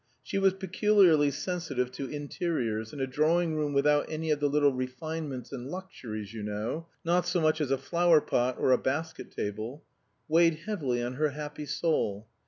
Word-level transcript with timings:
She 0.23 0.39
was 0.39 0.53
peculiarly 0.55 1.29
sensitive 1.29 1.91
to 1.91 2.09
interiors, 2.09 2.91
and 2.91 2.99
a 3.03 3.05
drawing 3.05 3.53
room 3.55 3.71
"without 3.71 4.07
any 4.09 4.31
of 4.31 4.39
the 4.39 4.49
little 4.49 4.71
refinements 4.73 5.51
and 5.51 5.67
luxuries, 5.69 6.33
you 6.33 6.41
know 6.41 6.87
not 7.05 7.27
so 7.27 7.39
much 7.39 7.61
as 7.61 7.69
a 7.69 7.77
flower 7.77 8.19
pot 8.19 8.55
or 8.57 8.71
a 8.71 8.79
basket 8.79 9.29
table" 9.29 9.83
weighed 10.27 10.61
heavily 10.65 11.03
on 11.03 11.17
her 11.21 11.29
happy 11.29 11.67
soul. 11.67 12.27